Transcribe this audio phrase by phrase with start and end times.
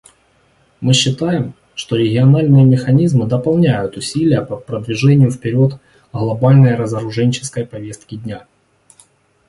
[0.79, 5.77] Мы считаем, что региональные механизмы дополняют усилия по продвижению вперед
[6.11, 8.47] глобальной разоруженческой повестки дня.